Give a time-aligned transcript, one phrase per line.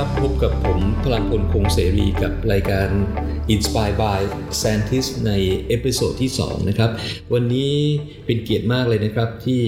[0.00, 2.88] ครับพบกับผมพลังพลคงเสรีกับรายการ
[3.54, 4.20] Inspire by
[4.60, 5.32] Scientist ใน
[5.68, 6.90] episode ที่ 2 นะครับ
[7.34, 7.74] วันนี้
[8.26, 9.62] เป็นเกียรติมากเลยนะครับที่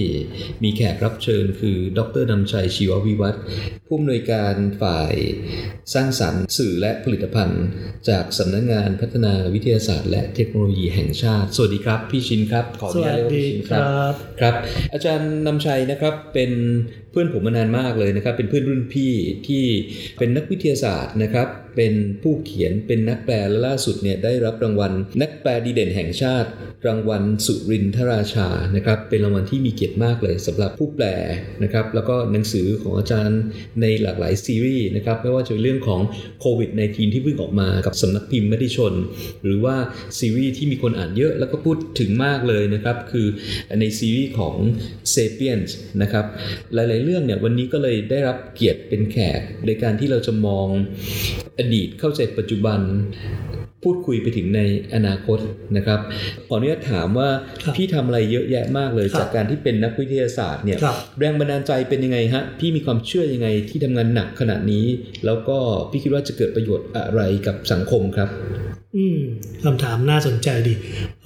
[0.63, 3.43] มีแขกรับเชิญคือ ดร.นำชัยชีววิวรรธน์
[3.87, 5.13] ผู้อำนวยการฝ่าย
[5.93, 7.65] สร้างสรรค์สื่อและผลิตภัณฑ์
[8.09, 13.79] จากสำนักงงานพัฒนาวิทยาศาสตร์ และเทคโนโลยีแห่งชาติ สวัสดีครับ พี่ชินครับ ขออนุญาตเรียกว่าพี่ชินครั
[14.11, 14.53] บครับ
[14.93, 16.51] อาจารย์นำชัยนะครับเป็น
[17.11, 19.13] เพื่อนผมมานานมากเลยนะครับ เป็นเพื่อนรุ่นพี่
[19.47, 19.63] ที่
[20.19, 26.49] เป็นนักวิทยาศาสตร์นะครับ เป็นผู้เขียนเป็นนักแปลและล่าสุดเนี่ยได้รับรางวัลนักแปลดีเด่นแห่งชาติ
[26.87, 31.05] รางวัลสุรินทราชานะครับเป็นรางวัลที่มีเกียรติมากเลยสำหรับผู้แปล
[31.63, 33.41] นะครับแล้วก็หนังสือของอาจารย์
[33.81, 36.01] ในหลากหลายซีรีส์นะครับไม่ว่าจะเป็นเรื่องของ
[36.41, 38.93] โควิด -19 ที่เพิ่งออกมากับสำนักพิมพ์มติชน
[39.43, 39.75] หรือว่า
[40.19, 43.27] ซีรีส์ที่มีคนอ่านเยอะแล้วก็พูดถึงมากเลยนะครับคือ
[43.79, 44.55] ในซีรีส์ของ
[45.13, 45.69] Sapiens
[46.01, 46.25] นะครับ
[46.73, 50.67] หลาย ๆ เรื่องเนี่ยวันนี้ก็เลยได้รับเกียรติเป็นแขกในการที่เราจะมอง
[51.59, 52.79] อดีตเข้าใจปัจจุบัน
[53.83, 54.61] พูดคุยไปถึงใน
[54.95, 55.39] อนาคต
[55.77, 55.99] นะครับ
[56.47, 57.29] ขออนุญาตถามว่า
[57.63, 64.85] ครับพี่ทำอะไรเยอะแยะมากเลยครับจากการที่เป็นนักวิทยาศาสตร์เนี่ยครับแรงบันดาลใจเป็นยังไงฮะพี่มีความเชื่อยังไงที่ทำงานหนักขนาดนี้
[65.25, 65.57] แล้วก็
[65.91, 68.29] พี่คิดว่าจะเกิดประโยชน์อะไรกับสังคมครับ
[68.95, 69.19] อืม
[69.63, 70.73] คำถามน่าสนใจดี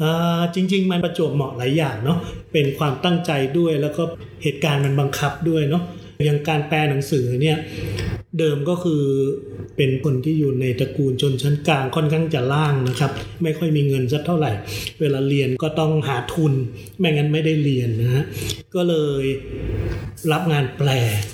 [0.02, 2.18] อ่าจริง ๆ มันประจวบเหมาะหลายอย่างเนาะ
[2.54, 4.04] เป็นความตั้งใจด้วยแล้วก็
[4.44, 5.84] เหตุการณ์มันบังคับด้วยเนาะ
[6.26, 7.58] อย่างการแปลหนังสือเนี่ย
[8.40, 9.04] เดิมก็คือ
[9.78, 13.12] เป็นคนที่อยู่ในตระกูลชนชั้นกลางค่อนข้างจะล่างนะครับ
[13.44, 14.52] ไม่ค่อยมีเงินสักเท่าไหร่
[15.02, 16.54] เวลาเรียนก็ต้องหาทุน
[17.00, 18.24] ไม่งั้นไม่ได้เรียนนะฮะ
[18.76, 19.24] ก็เลย
[20.32, 20.90] รับงานแปล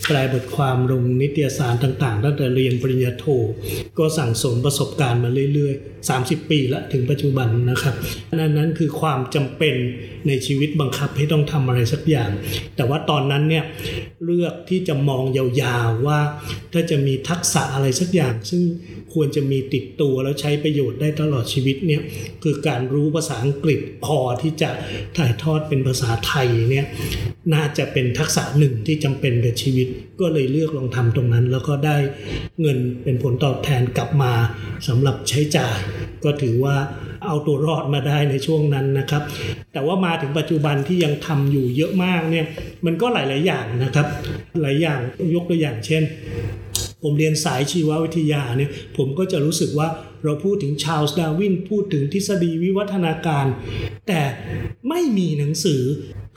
[0.07, 3.25] แปลบทความลงนิตยสารต่างๆ ตั้งแต่เรียนปริญญาโท
[3.99, 7.95] ก็สั่งสมประสบการณ์มาเรื่อยๆ 30 ปีละถึงปัจจุบันนะครับ
[8.39, 9.75] นั่นนั้นคือความจำเป็น
[10.27, 12.29] ในชีวิตบังคับให้ต้องทำอะไรสักอย่าง
[12.75, 13.65] แต่ว่าตอนนั้นเนี่ย
[14.25, 16.19] เลือกที่จะมองยาวๆว่า
[16.73, 18.61] ถ้าจะมีทักษะอะไรสักอย่าง ซึ่ง
[19.13, 22.01] ควรจะมีติดตัวแล้วใช้ประโยชน์ได้ตลอดชีวิตเนี่ย
[22.43, 24.69] คือการรู้ภาษาอังกฤษพอที่จะ
[25.17, 26.85] ถ่ายทอดเป็นภาษาไทยเนี่ย
[27.53, 29.87] น่าจะเป็นทักษะหนึ่งที่จำเป็นกับชีวิต
[30.21, 31.97] ก็เลยเลือกลองทำตรงนั้น แล้วก็ได้
[32.61, 34.33] เงินเป็นผลตอบแทนกลับมา
[34.87, 35.77] สำหรับใช้จ่าย
[36.23, 36.75] ก็ถือว่า
[37.27, 39.23] เอาตัวรอดมาได้ในช่วงนั้นนะครับ
[39.73, 42.45] แต่ว่ามาถึงปัจจุบันที่ยังทำอยู่เยอะมากเนี่ย
[42.85, 44.07] มันก็หลาย ๆ อย่างนะครับ
[44.61, 44.99] หลายอย่าง
[45.35, 46.03] ยกตัวอย่างเช่น
[47.03, 49.87] ผมเรียนสายชีววิทยาเนี่ยผมก็จะรู้สึกว่า
[50.23, 53.45] เราพูดถึงชาลส์ดาวินพูดถึงทฤษฎีวิวัฒนาการ
[54.07, 54.21] แต่
[54.89, 55.81] ไม่มีหนังสือ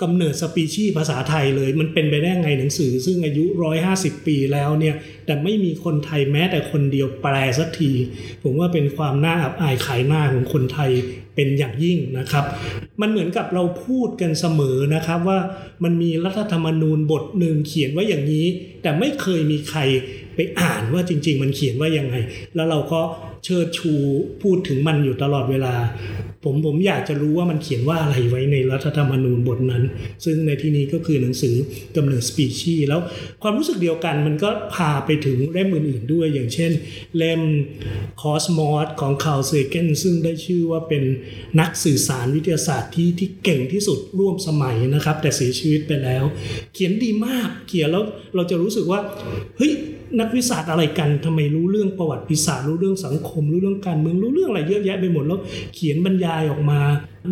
[0.03, 3.45] กำเนิดสปีชีภาษาไทยเลย มันเป็นไปได้ไงหนังสือ ซึ่งอายุ
[3.87, 4.95] 150 ปีแล้วเนี่ย
[5.27, 7.93] แต่ไม่มีคนไทยแม้แต่คนเดียวแปลสักที
[8.43, 10.91] ผมว่าเป็นความน่าอับอายขายหน้าของคนไทย
[11.35, 12.45] เป็นอย่างยิ่งนะครับ
[13.01, 15.39] มันเหมือนกับเราพูดกันเสมอนะครับว่า
[15.85, 18.47] มันมีรัฐธรรมนูญบทหนึ่งเขียนไว้อย่างนี้
[18.83, 19.81] แต่ไม่เคยมีใคร
[20.37, 22.17] ไปอ่านว่าจริง ๆ มันเขียนว่ายังไง
[22.55, 23.01] แล้วเราก็
[23.45, 23.93] เชิดชู
[24.43, 25.75] พูดถึงมันอยู่ตลอดเวลา
[26.45, 29.83] ผมผมอยากจะรู้ว่ามันเขียนว่าอะไรไว้ในรัฐธรรมนูญบทนั้น
[30.25, 31.55] ซึ่งในที่นี้ก็คือหนังสือ
[31.97, 33.01] กำเนิดสปีชีส์แล้ว
[33.43, 36.73] ความรู้สึกเดียวกันมันก็พาไปถึงเล่มอื่นๆด้วย อย่างเช่น
[37.17, 37.41] เล่ม
[38.23, 41.03] คอสมอสของคาร์ลเซแกนซึ่งได้ชื่อว่าเป็น
[41.61, 46.25] นักสื่อสารวิทยาศาสตร์ที่ที่เก่งที่สุดร่วมสมัยนะครับ แต่เสียชีวิตไปแล้ว
[46.75, 49.01] เขียนดีมากเขียนแล้วเราจะรู้สึกว่า
[49.59, 49.73] เฮ้ย
[50.21, 55.39] นักวิทยาศาสตร์อะไรกันทำไมรู้เรื่องประวัติศาสตร์รู้เรื่องสังคม รู้เรื่องการเมืองรู้เรื่องอะไรเยอะแยะไปหมดแล้ว
[55.75, 56.81] เขียนบรรยายออกมา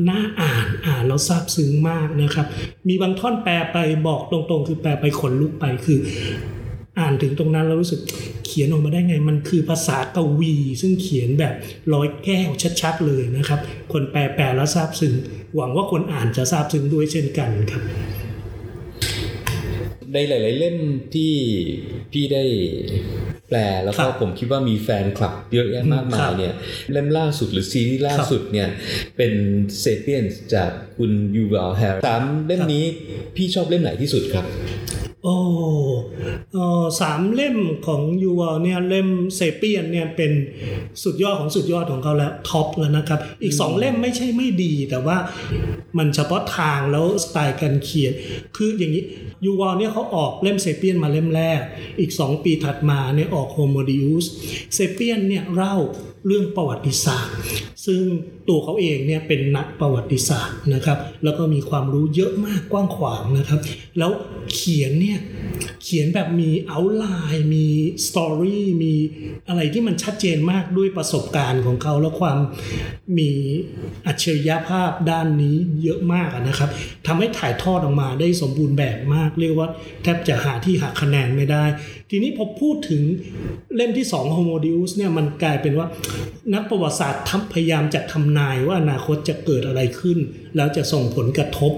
[0.09, 2.47] น่าอ่านอ่านแล้วซาบซึ้งมากนะครับ
[2.88, 6.00] มีบางท่อนแปลไปบอกตรงๆ คือแปลไปขนลุกไปคือ
[6.98, 8.00] อ่านถึงตรงนั้นแล้วรู้สึก
[8.47, 11.54] เขียนออกมาได้ไง มันคือภาษากวี ซึ่งเขียนแบบ
[11.94, 12.48] ร้อยแก้ว
[12.81, 13.60] ชัดๆเลยนะครับ
[13.92, 15.15] คนแปลแปลแล้วซาบซึ้ง
[15.54, 17.82] หวังว่าคนอ่านจะซาบซึ้งด้วยเช่นกันครับ
[20.14, 20.76] ในหลาย ๆ เล่ม
[21.14, 21.32] ที่
[22.12, 22.44] พี่ได้
[23.48, 26.54] แปลแล้วก็ครับผมคิดว่ามีแฟนคลับเยอะแยะมากมายครับเนี่ย
[26.92, 28.68] เล่มล่าสุดหรือซีรีส์ล่าสุดเนี่ย
[29.16, 29.32] เป็น
[29.80, 30.24] เซเปียน
[30.54, 32.84] จากคุณยูว l ลแฮร์สามเล่มนี้
[33.36, 34.47] พี่ชอบเล่มไหนที่สุดครับ
[35.24, 35.36] โอ้
[36.53, 37.56] เอ่อสามเล่ม
[37.86, 40.33] ของยูว l เนี่ยเล่มเซเปียนเนี่ยเป็น
[41.03, 45.16] สุดยอดของสุดยอดของเขาแล้ว top แล้วนะครับ อีกสองเล่มไม่ใช่ไม่ดีแต่ว่า
[45.98, 48.12] มันเฉพาะทางแล้วสไตล์การเขียน
[48.56, 49.04] คืออย่างนี้
[49.44, 51.60] ยูว l เนี่ยเขาออกเล่มเซเปียนมาเล่มแรก
[52.00, 54.24] อีก 2 ปีถัดมาเนี่ยออกโฮโมดิอุส
[54.74, 55.77] เซเปียนเนี่ยเล่า
[56.27, 57.36] เรื่องประวัติศาสตร์
[57.86, 58.03] ซึ่ง
[58.48, 63.60] ตัวเขาเองเนี่ยเป็นนักประวัติศาสตร์นะครับ แล้วก็มีความรู้เยอะมากกว้างขวางนะครับ
[63.98, 64.10] แล้ว
[64.54, 65.19] เขียนเนี่ย
[65.84, 67.04] เขียนแบบมีเอาไล
[67.34, 67.66] น์มี
[68.07, 68.95] สตอรี่มี
[69.48, 72.39] อะไรที่มันชัดเจนมากด้วยประสบการณ์ของเขา และความ
[73.18, 73.30] มี
[74.07, 76.71] อัจฉริยภาพด้านนี้เยอะมากนะครับ
[77.07, 79.68] ทำให้ถ่ายทอดออกมาได้สมบูรณ์แบบมาก เรียกว่า
[80.03, 81.65] แทบจะหาที่หักคะแนนไม่ได้
[82.14, 83.03] ทีนี้พอพูดถึง
[83.74, 85.86] เล่มที่ 2 Homo Deus เนี่ยมันกลายเป็นว่า
[86.54, 87.22] นักประวัติศาสตร์
[87.53, 90.18] พยายามจะทำนายว่าอนาคตจะเกิดอะไรขึ้น
[90.56, 91.72] แล้วจะส่งผลกระทบ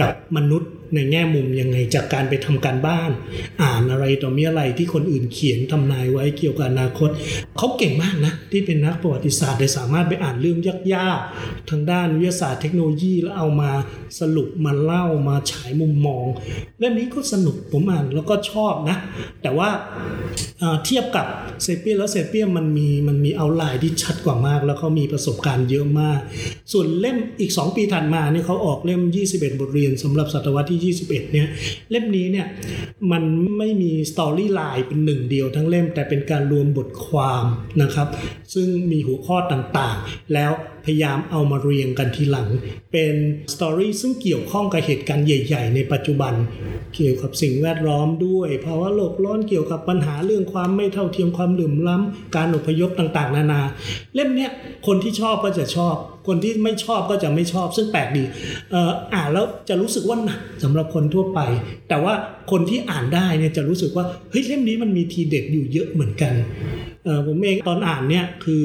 [0.00, 3.10] กับมนุษย์ ในแง่มุมยังไงจากการไปทำการบ้าน
[3.62, 7.10] อ่านอะไรต่อมีอะไรที่คนอื่นเขียนทำนายไว้เกี่ยวกับอนาคต
[7.56, 10.58] เขาเก่งมากนะ ที่เป็นนักประวัติศาสตร์เลยสามารถไปอ่านเรื่อง
[10.94, 13.70] ยากๆทางด้านวิทยาศาสตร์เทคโนโลยีแล้วเอามา
[14.20, 16.26] สรุปมาเล่ามาฉายมุมมอง
[16.78, 18.96] เล่มนี้ก็สนุกผมอ่านแล้วก็ชอบนะ
[19.42, 19.68] แต่ว่า
[20.84, 21.26] เทียบกับ
[21.62, 26.20] เซเปียแล้วเซเปียมันมีมันมีเอาไลน์ที่ชัดกว่ามาก แล้วเขามีประสบการณ์เยอะมาก
[26.72, 29.00] ส่วนเล่มอีก 2 ปีถัดมาเนี่ยเขาออกเล่ม
[29.32, 31.48] 21 บทเรียนสำหรับศตวรรษที่21เนี่ย
[31.90, 32.46] เล่มนี้เนี่ย
[33.12, 33.22] มัน
[33.58, 37.44] ไม่มี storyline เป็นหนึ่งเดียวทั้งเล่มแต่เป็นการรวมบทความ
[37.82, 38.08] นะครับ
[38.54, 40.52] ซึ่งมีหัวข้อต่างๆ แล้ว
[40.84, 42.48] พยายามเอามาเรียงกันทีหลัง
[42.92, 43.14] เป็น
[43.54, 46.34] story ซึ่งเกี่ยวข้องกับเหตุการณ์ใหญ่ ๆ ในปัจจุบัน
[46.94, 53.60] เกี่ยวกับสิ่งแวดล้อมด้วยภาวะโลกร้อนเกี่ยวกับปัญหาเรื่องความไม่เท่าเทียมความเหลื่อมล้ำการอพยพต่างๆ นานา
[54.14, 54.50] เล่มเนี้ย
[54.86, 55.96] คนที่ชอบก็จะชอบ
[56.28, 58.24] คนที่ไม่ชอบก็จะไม่ชอบ ซึ่งแปลกดี
[59.14, 61.40] อ่านแล้วจะรู้สึกว่าหนักสำหรับคนทั่วไป
[61.88, 62.14] แต่ว่า
[62.50, 66.32] คนที่อ่านได้เนี่ยจะรู้สึกว่าเฮ้ยเล่มนี้มันมีทีเด็ดอยู่เยอะเหมือนกัน
[67.26, 68.64] ผมเองตอนอ่านเนี่ยคือ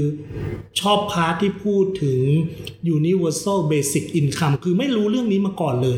[0.80, 2.20] ชอบ part ที่พูดถึง
[2.98, 5.98] universal basic income คือไม่รู้เรื่องนี้มาก่อนเลย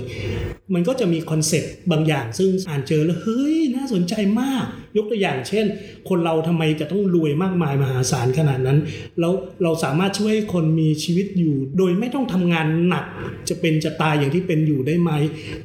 [0.73, 4.65] มันก็จะมี concept บางอย่างซึ่งอ่านเจอแล้ว เฮ้ย น่าสนใจมาก
[4.97, 5.65] ยกตัวอย่างเช่น
[6.09, 8.79] คนเราทำไมจะต้องรวยมากมายมหาศาลขนาดนั้น
[9.19, 9.33] แล้ว
[9.63, 13.05] เราสามารถช่วยคนมีชีวิตอยู่ โดยไม่ต้องทำงานหนัก
[13.49, 15.11] จะเป็นจะตายอย่างที่เป็นอยู่ได้ไหม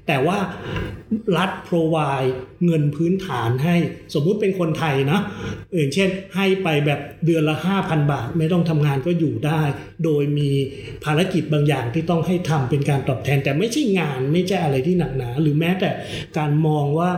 [0.06, 0.38] แต่ว่า
[1.36, 2.30] รัฐ provide
[2.64, 3.76] เงินพื้นฐานให้
[4.14, 5.18] สมมุติเป็นคนไทยนะ
[5.76, 9.62] อย่างเช่น ให้ไปแบบเดือนละ 5,000 บาท ไม่ต้องทำงานก็อยู่ได้
[10.04, 10.50] โดยมี
[11.04, 15.90] ภารกิจบางอย่างที่ต้องให้ทำเป็นการตอบแทน แต่ไม่ใช่งานไม่ใช่อะไรที่หนักหนา หรือแม้แต่
[16.38, 17.10] การมองว่า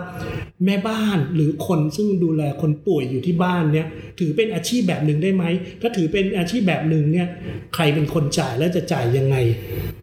[0.65, 3.87] แม่บ้านหรือคนซึ่งึ่งดูแลคนป่วยอยู่ที่บ้านเนี่ย
[4.21, 5.45] ถือเป็นอาชีพแบบหนึ่งได้ไหม
[5.81, 7.29] ถ้าถือเป็นอาชีพแบบหนึ่งเนี่ย
[7.75, 9.37] ใครเป็นคนจ่ายและจะจ่ายยังไง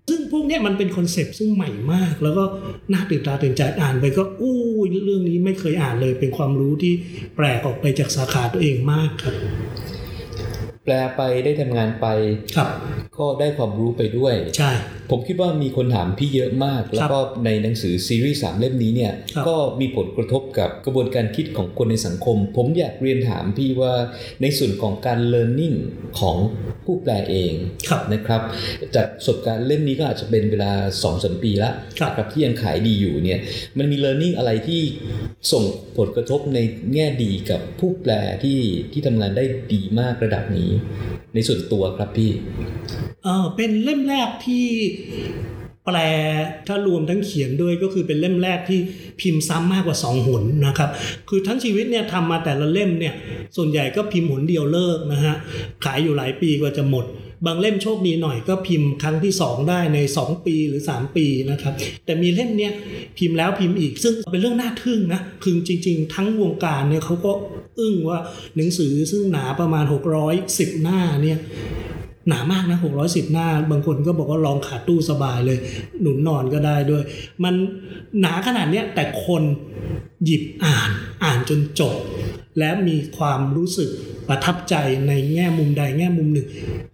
[0.10, 2.44] ซึ่งพวกนี้มันเป็นคอนเซปต์ซึ่งใหม่มาก แล้วก็
[2.92, 4.60] น่าตื่นตาตื่นใจอ่านไปก็อู้
[5.06, 6.94] เรื่องนี้ไม่เคยอ่านเลยเป็นความรู้ที่
[7.36, 9.36] แปลกออกไปจากสาขาตัวเองมากครับ
[10.84, 12.08] แปลไปได้ทำงานไป
[12.56, 12.70] ครับ
[13.18, 14.72] ก็ได้ความรู้ไปด้วย ใช่
[15.10, 19.14] ผมคิดว่ามีคนถามพี่เยอะมาก แล้วก็ในหนังสือซีรีส์สามเล่มนี้เนี่ย
[19.48, 23.94] ก็มีผลกระทบกับกระบวนการคิดของคนในสังคม ผมอยากเรียนถามพี่ว่า
[24.42, 25.78] ในส่วนของการ learning
[26.20, 26.38] ของ
[26.86, 27.54] ผู้แปลเอง
[28.14, 28.42] นะครับ
[28.96, 33.40] จากประสบการณ์เล่มนี้ก็อาจจะเป็นเวลา2อสปีแล้วครับที่ยังขายดีอยู่เนี่ย
[33.78, 34.82] มันมี learning อะไรที่
[35.52, 35.64] ส่ง
[35.98, 36.60] ผลกระทบใน
[36.94, 38.14] แง่ดีกับผู้แปล
[38.44, 38.60] ที่
[38.92, 39.44] ที่ทำงานได้
[39.74, 40.71] ดีมากระดับนี้
[41.34, 42.32] ในส่วนตัวครับพี่
[43.24, 44.66] เออเป็นเล่มแรกที่
[45.86, 45.98] แปล
[46.68, 48.80] ถ้ารวมทั้งเขียนด้วยก็คือเป็นเล่มแรกที่
[49.22, 50.90] พิมพ์ซ้ำมากกว่า 2 หนนะครับ
[51.30, 53.14] คือทั้งชีวิตเนี่ยทำมาแต่ละเล่มเนี่ย
[53.56, 55.36] ส่วนใหญ่ก็พิมพ์หนเดียวเลิกนะฮะ
[55.86, 57.06] ขายอยู่หลายปีกว่าจะหมด
[57.46, 61.74] บางเล่มโชคดีหน่อยก็พิมพ์ครั้งที่ 2 ได้ใน 2 ปีหรือ 3 ปีนะครับ
[62.06, 62.74] แต่มีเล่มเนี้ย
[63.18, 67.32] พิมพ์แล้วพิมพ์อีก ซึ่งเป็นเรื่องน่าทึ่งนะ คือจริง ๆ ทั้งวงการเนี่ยเขาก็
[67.80, 68.20] อึ้งว่า
[68.56, 69.86] หนังสือซึ่งหนาประมาณ
[70.34, 71.40] 610 หน้าเนี่ย
[72.28, 75.60] หนามากนะ 610 หน้า บางคนก็บอกว่าลองขาตู้สบายเลย
[76.02, 77.04] หนุนนอนก็ได้ด้วย
[77.44, 77.54] มัน
[78.20, 79.44] หนาขนาดเนี้ยแต่คน
[80.26, 80.90] หยิบอ่าน
[81.24, 81.96] อ่านจนจบ
[82.60, 83.90] และมีความรู้สึก
[84.30, 84.76] ประทับใจ
[85.08, 86.48] ในแง่มุมใดแง่มุมหนึ่ง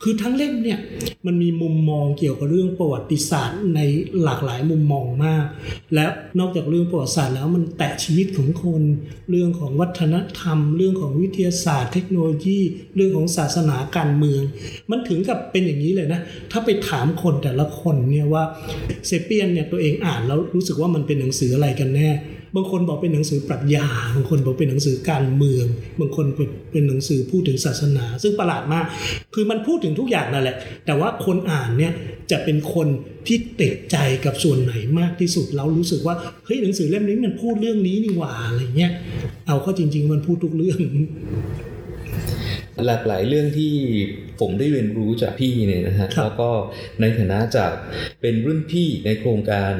[0.03, 0.79] คือทั้งเล่มเนี่ย
[1.25, 3.79] มันมีมุมมองเกี่ยวกับเรื่องประวัติศาสตร์ใน
[4.23, 5.45] หลากหลายมุมมองมาก
[5.93, 6.05] และ
[6.39, 8.81] นอกจากเรื่องประวัติศาสตร์แล้วมันแตะชีวิตของคน
[9.29, 12.59] เรื่องของวัฒนธรรม เรื่องของวิทยาศาสตร์ เทคโนโลยี
[12.95, 14.41] เรื่องของศาสนาการเมือง
[14.89, 16.21] มันถึงกับเป็นอย่างนี้เลยนะ
[16.51, 18.43] ถ้าไปถามคนแต่ละคนเนี่ยว่า
[19.07, 22.09] เซเปียนเนี่ยตัวเองอ่านแล้วรู้สึกว่ามันเป็นหนังสืออะไรกันแน่
[22.57, 25.65] บางคนบอกเป็นหนังสือปรัชญา บางคนบอกเป็นหนังสือการเมือง
[25.99, 26.25] บางคน
[26.71, 28.85] เป็นหนังสือพูดถึงศาสนา ซึ่งประหลาดมาก
[29.33, 31.93] คือมันพูดถึงทุกอย่างนั่นแหละ แต่ว่าคนอ่านเนี่ย
[32.31, 32.87] จะเป็นคน
[33.27, 38.91] ที่ติดใจกับส่วนไหนมากที่สุดเรารู้สึกว่าเฮ้ยหนังสือเล่มนี้มันพูดเรื่องนี้นี่หว่าอะไรเงี้ย
[39.47, 40.79] เอาเข้าจริง ๆ มันพูดทุกเรื่อง
[42.85, 43.73] หลากหลายเรื่องที่
[44.39, 46.49] ผมได้เรียนรู้จากพี่เนี่ยนะฮะครับแล้วก็
[47.01, 47.71] ในฐานะจาก
[48.21, 49.73] เป็นรุ่นพี่ในโครงการ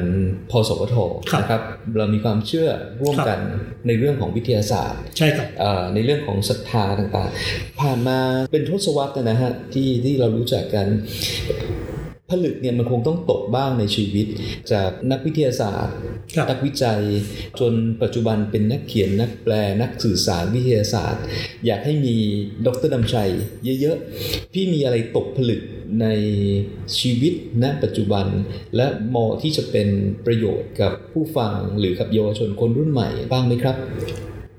[0.50, 0.96] พสวท
[1.30, 1.62] ครับนะครับ
[1.96, 2.68] เรามีความเชื่อ
[3.00, 3.40] ร่วมครับกัน
[3.86, 8.18] ในเรื่องของวิทยาศาสตร์ใช่ครับเอ่อในเรื่องของศรัทธาต่างๆ ผ่านมา
[8.52, 10.86] เป็นทศวรรษนะฮะที่ที่เรารู้จักกัน
[12.30, 14.26] ผลึกเนี่ยมันคงต้องตกบ้างในชีวิต
[14.72, 15.96] จากนักวิทยาศาสตร์
[16.34, 17.00] ครับนักวิจัย
[17.60, 21.22] จนปัจจุบันเป็นนักเขียนนักแปลนักสื่อสารวิทยาศาสตร์
[21.66, 22.16] อยากให้มี
[22.66, 23.30] ดรดำชัย
[23.80, 25.62] เยอะๆ พี่มีอะไรตกผลึก
[26.00, 26.06] ใน
[26.98, 27.32] ชีวิต
[27.62, 28.26] ณปัจจุบัน
[28.76, 29.88] และมอที่จะเป็น
[30.26, 33.76] ประโยชน์กับผู้ฟังหรือกับเยาวชนคนรุ่นใหม่บ้างไหมครับ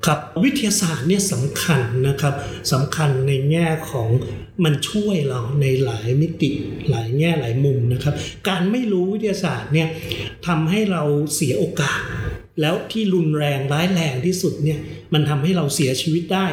[0.05, 2.33] ครับวิทยาศาสตร์เนี่ยสำคัญนะครับ
[2.71, 4.09] สำคัญในแง่ของ
[4.63, 6.51] มันช่วยเราในหลายมิติ
[6.89, 8.13] หลายแง่หลายมุมนะครับ
[8.47, 9.87] การไม่รู้วิทยาศาสตร์เนี่ย
[10.47, 11.03] ทำให้เรา
[11.35, 12.01] เสียโอกาส
[12.61, 14.79] แล้วที่รุนแรงร้ายแรงที่สุดเนี่ย
[15.13, 16.47] มันทำให้เราเสียชีวิตได้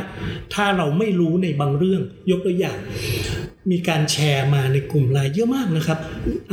[0.55, 2.79] ถ้าเราไม่รู้ในบางเรื่องยกตัวอย่าง
[3.71, 5.99] มีการแชร์มาในกลุ่มไลน์เยอะมากนะครับ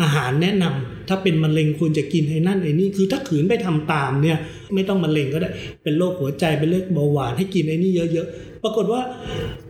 [0.01, 4.37] อาหารแนะนำ ถ้าเป็นมะเร็งควรจะกินไอ้นั่นไอ้นี่คือถ้าขืนไปทำตามเนี่ย
[4.73, 5.49] ไม่ต้องมะเร็งก็ได้
[5.83, 9.01] เป็นโรคหัวใจเป็นโรคเบาหวานให้กินไอ้นี่เยอะๆ ปรากฏว่า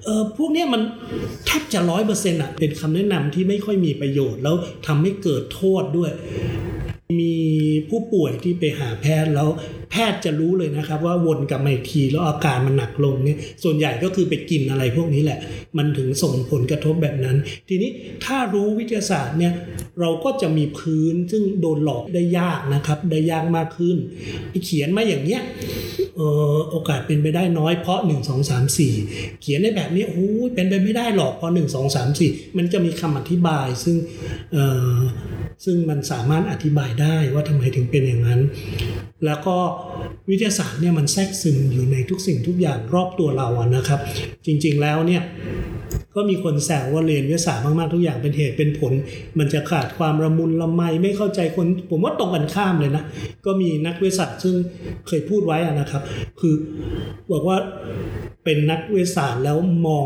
[0.04, 0.82] เออพวกเนี้ยมัน
[1.46, 4.56] แทบจะร้อยเปอร์เซ็นต์อะเป็นคำแนะนำที่ไม่ค่อยมีประโยชน์แล้ว
[4.88, 6.12] ทำให้เกิดโทษด้วย
[7.20, 7.36] มี
[7.90, 9.50] ผู้ป่วยที่ไปหาแพทย์แล้ว
[9.92, 15.40] แพทย์จะรู้เลยนะครับ ว่าวนกลับมาอีกทีแล้วอาการมันหนักลงเนี่ยส่วนใหญ่ก็คือไปกินอะไรพวกนี้แหละ
[15.78, 17.38] มันถึงส่งผลกระทบแบบนั้น
[17.70, 17.92] ทีนี้
[18.26, 19.54] ถ้ารู้วิทยาศาสตร์เนี่ย
[20.00, 23.98] เราก็จะมีพื้นซึ่งโดนหลอกได้ยากนะครับ ได้ยากมากขึ้น
[24.66, 25.42] เขียนมาอย่างเนี้ย
[26.20, 26.22] อ
[26.54, 33.96] อโอกาสเป็นไปได้น้อยเพราะ 1 2 3 4 เขียนได้แบบนี้โอ้ยเป็นไปไม่ได้หรอกเพราะ 1 2 3 4 มันจะมีคำอธิบายซึ่ง
[35.66, 38.40] ซึ่งมันสามารถอธิบายได้ได้ว่าทำไมถึงเป็นอย่างนั้น
[39.26, 39.56] แล้วก็
[40.30, 44.00] วิทยาศาสตร์เนี่ยมันแทรกซึมอยู่ในทุกสิ่งทุกอย่างรอบตัวเราอะนะครับ
[44.46, 45.24] จริงๆแล้วเนี่ย
[46.16, 48.94] ก็มีคนแซวว่าเรียนวิทยาศาสตร์มากๆทุกอย่างเป็นเหตุเป็นผล
[49.40, 53.04] มันจะขาดความระมุนละไมไม่เข้าใจคน ผมว่าตรงกันข้ามเลยนะ
[53.46, 54.56] ก็มีนักวิทยาศาสตร์ซึ่ง
[55.08, 56.02] เคยพูดไว้นะครับ
[56.40, 56.56] คือ
[57.32, 57.58] บอกว่า
[58.44, 59.58] เป็นนักวิทยาศาสตร์แล้ว
[59.88, 60.06] มอง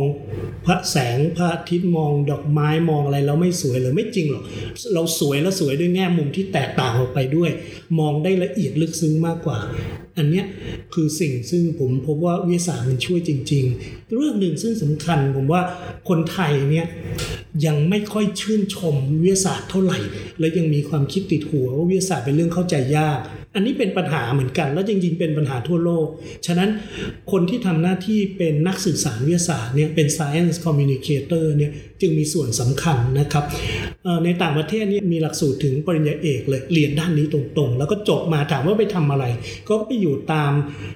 [0.65, 4.43] พระแสงพระอาทิตย์มองดอกไม้มองอะไรแล้วไม่สวยเลยไม่จริงหรอก
[4.93, 7.51] เราสวยแล้วสวยด้วยแง่มุมที่แตกต่างออกไปด้วย
[7.99, 9.59] มองได้ละเอียดลึกซึ้งมากกว่า
[10.17, 10.45] อันเนี้ย
[10.93, 15.61] คือสิ่งซึ่งผมพบว่าวิทยาศาสตร์มันช่วยจริง ๆ เรื่องหนึ่งซึ่งสำคัญผมว่า
[16.09, 16.87] คนไทยเนี่ย
[17.65, 19.99] ยังไม่ค่อยชื่นชมวิทยาศาสตร์เท่าไหร่
[20.39, 23.19] และยังมีความคิดติดหัวว่าวิทยาศาสตร์เป็นเรื่องเข้าใจยาก
[23.57, 26.07] อันนี้เป็นปัญหาเหมือนกัน แล้วจริง ๆ เป็นปัญหาทั่วโลก
[26.45, 26.69] ฉะนั้น
[27.31, 33.45] คนที่ทำหน้าที่เป็นนักสื่อสารวิทยาศาสตร์เนี่ยเป็น science communicator เนี่ย จึงมีส่วนสำคัญนะครับ
[34.25, 39.25] ในต่างประเทศนี่มีหลักสูตรถึงปริญญาเอกเลยเรียนด้านนี้ตรงๆ แล้วก็จบมาถามว่าไปทำอะไร
[39.69, 40.51] ก็ไปอยู่ตาม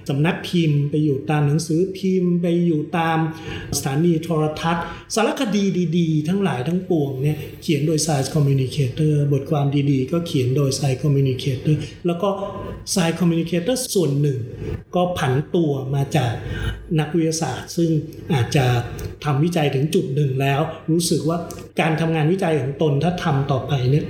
[0.10, 3.18] สำนักพิมพ์ ไปอยู่ตามหนังสือพิมพ์ ไปอยู่ตาม
[3.78, 4.84] สถานีโทรทัศน์
[5.16, 5.64] สารคดี
[5.98, 12.30] ดีๆ ทั้งหลายทั้งปวงเนี่ยเขียนโดย science communicator บทความดีๆ ก็เขียนโดย science communicator แล้วก็
[12.94, 14.40] science communicator ส่วนหนึ่ง
[14.96, 16.32] ก็ผันตัวมาจาก
[17.00, 17.90] นักวิทยาศาสตร์ ซึ่ง
[18.34, 18.66] อาจจะ
[19.26, 20.62] ทำวิจัยถึงจุดหนึ่งแล้ว
[20.92, 21.38] รู้สึกว่า
[21.82, 24.06] การทำงานวิจัยของตนถ้าทำต่อไปเนี่ย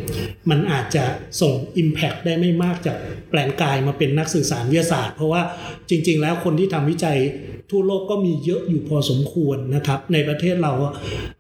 [0.50, 1.04] มันอาจจะ
[1.42, 2.98] ส่ง Impact ได้ไม่มากจาก
[3.30, 5.42] แปลงกายมาเป็นนักสื่อสารวิทยาศาสตร์ เพราะว่า
[5.90, 7.18] จริง ๆ แล้วคนที่ทำวิจัย
[7.72, 10.74] ทั่วโลกก็มีเยอะอยู่พอสมควรนะครับ ในประเทศเรา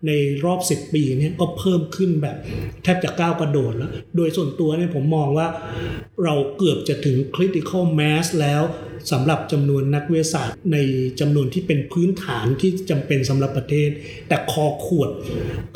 [0.07, 0.11] ใน
[0.45, 2.37] รอบ 10 ปีเนี่ยก็เพิ่มขึ้นแบบ
[2.83, 5.47] แทบจะก้าวกระโดดแล้ว โดยส่วนตัวเนี่ยผมมองว่า
[6.23, 8.63] เราเกือบจะถึง critical mass แล้ว
[9.11, 10.77] สำหรับจำนวนนักวิทยาศาสตร์ ใน
[11.19, 13.89] จำนวนที่เป็นพื้นฐานที่จำเป็นสำหรับประเทศ
[14.27, 15.09] แต่คอขวด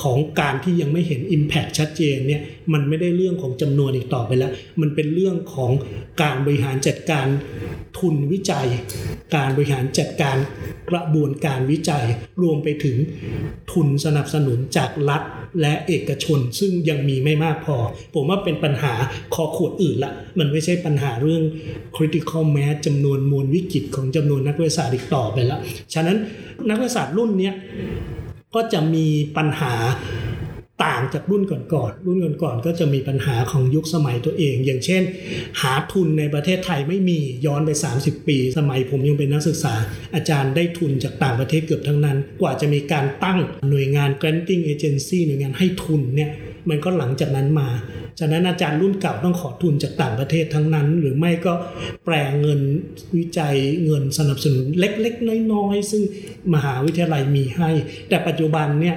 [0.04, 2.42] ของการที่ยังไม่เห็น Impact ชัดเจนเนี่ย
[2.74, 5.72] มันไม่ได้เรื่องของจำนวนอีกต่อไปแล้ว มันเป็นเรื่องของ
[6.22, 7.28] การบริหารจัดการ
[7.98, 8.68] ทุนวิจัย
[9.36, 10.38] การบริหารจัดการ
[10.92, 12.06] กระบวนการวิจัย
[12.42, 12.98] รวมไปถึง
[13.72, 15.22] ทุนสนับสนุนจากรัฐ
[15.62, 17.78] และเอกชน ซึ่งยังมีไม่มากพอ
[18.14, 18.94] ผมว่าเป็นปัญหา
[19.34, 21.44] คอขวดอื่นละ มันไม่ใช่ปัญหาเรื่อง
[21.96, 25.60] critical mass จำนวนมวลวิกฤตของจำนวนนักวิทยาศาสตร์อีกต่อไปละ
[25.94, 26.18] ฉะนั้น
[26.70, 27.54] นักวิทยาศาสตร์รุ่นเนี้ย
[28.56, 29.74] ก็จะมีปัญหา
[30.84, 35.01] ต่างจากรุ่นก่อนๆ รุ่นก่อนๆ ก็จะมีปัญหาของยุคสมัยตัวเอง อย่างเช่น
[35.62, 39.74] หาทุนในประเทศไทยไม่มีย้อนไป 30 ปี สมัยผมยังเป็นนักศึกษา
[40.15, 43.39] อาจารย์ได้ทุนจากต่างประเทศเกือบทั้งนั้น กว่าจะมีการตั้ง
[43.70, 46.29] หน่วยงาน granting agency หน่วยงานให้ทุนเนี่ย
[46.70, 47.70] มันก็หลังจากนั้นมา
[48.19, 51.53] ฉะนั้นอาจารย์รุ่นเก่าต้องขอทุนจากต่างประเทศทั้งนั้น หรือไม่ก็
[52.05, 52.62] แปลงเงิน
[53.17, 53.55] วิจัย
[53.86, 56.03] เงินสนับสนุนเล็ก ๆ น้อยๆซึ่ง
[56.53, 57.69] มหาวิทยาลัยมีให้
[58.10, 58.95] แต่ปัจจุบันเนี่ย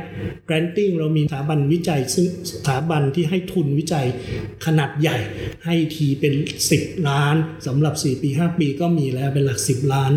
[0.49, 4.07] granting เรามีสถาบันวิจัย ซึ่งสถาบันที่ให้ทุนวิจัย
[4.67, 5.19] ขนาดใหญ่
[5.65, 6.35] ให้ทีเป็น
[6.71, 10.13] 10 ล้านสำหรับ 4 ปี 5 ปีก็มีแล้วเป็นหลัก 10 ล้าน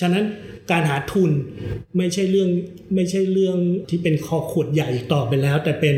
[0.00, 0.24] ฉะนั้น
[0.72, 1.30] การหาทุน
[1.96, 2.50] ไม่ใช่เรื่อง
[2.94, 3.56] ไม่ใช่เรื่อง
[3.88, 5.94] ที่เป็นคอขวดใหญ่ต่อไปแล้ว แต่เป็น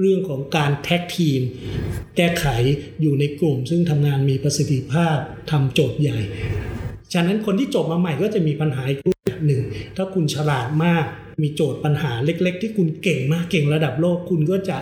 [0.00, 1.40] เรื่องของการแท็กทีม
[2.16, 2.46] แก้ไข
[3.00, 5.16] อยู่ในกลุ่ม ซึ่งทำงานมีประสิทธิภาพ
[5.50, 6.20] ทำโจทย์ใหญ่
[7.12, 9.62] ฉะนั้นคนที่จบมาใหม่ก็จะมีปัญหาอีกรูปแบบหนึ่ง
[9.96, 11.04] ถ้าคุณฉลาดมาก
[11.42, 14.78] มีโจทย์ปัญหาเล็ก ๆ ที่คุณเก่งมากเก่งระดับโลก คุณก็จะ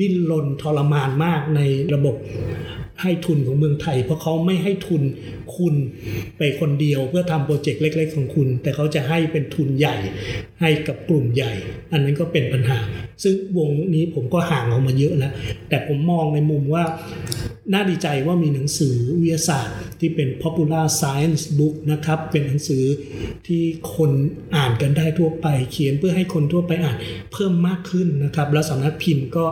[0.00, 1.60] ดิ้นรนทรมานมากใน
[1.94, 2.16] ระบบ
[3.02, 5.02] ให้ทุนของเมืองไทย เพราะเขาไม่ให้ทุน
[5.56, 5.74] คุณ
[6.38, 9.96] ไปคนเดียวเพื่อทำโปรเจกต์เล็ก ๆ ของคุณ แต่เขาจะให้เป็นทุนใหญ่
[10.60, 11.52] ให้กับกลุ่มใหญ่
[11.92, 12.78] อันนั้นก็เป็นปัญหา
[13.22, 15.32] ซึ่งวงนี้ผมก็ห่างออกมาเยอะแล้ว
[15.68, 16.84] แต่ผมมองในมุมว่า
[17.72, 22.84] น่าดีใจว่ามีหนังสือวิทยาศาสตร์ที่เป็น popular science book นะครับ เป็นหนังสือ
[23.46, 23.62] ที่
[23.96, 24.10] คน
[24.56, 26.96] อ่านกันได้ทั่วไป เขียนเพื่อให้คนทั่วไปอ่าน
[27.32, 29.44] เพิ่มมากขึ้นนะครับ แล้วสำนักพิมพ์ก็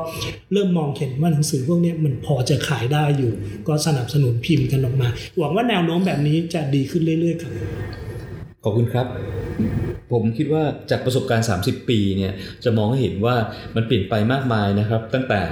[0.53, 3.33] เริ่มมองเห็นว่าหนังสือพวกนี้มันพอจะขายได้อยู่
[3.69, 5.09] ก็สนับสนุนพิมพ์กันออกมา
[5.39, 7.53] หวังว่าแนวโน้มแบบนี้จะดีขึ้นเรื่อยๆครับ
[8.65, 9.07] ขอบคุณครับ
[10.13, 12.33] ผมคิดว่าจากประสบการณ์ 30 ปีเนี่ย
[12.65, 13.37] จะมองให้เห็นว่า
[13.77, 15.43] มันเปลี่ยนไปมากมายนะครับ ตั้งแต่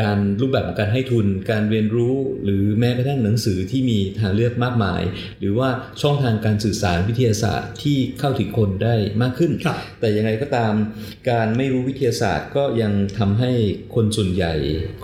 [0.00, 2.14] การรูปแบบของการให้ทุน การเรียนรู้
[2.44, 5.02] หรือแม้กระทั่งหนังสือที่มีทางเลือกมากมาย
[5.40, 5.68] หรือว่า
[6.02, 10.72] ช่องทางการสื่อสารวิทยาศาสตร์ที่เข้าถึงคนได้มากขึ้นครับแต่ยังไงก็ตาม
[11.30, 13.50] การไม่รู้วิทยาศาสตร์ก็ยังทำให้
[13.94, 14.54] คนส่วนใหญ่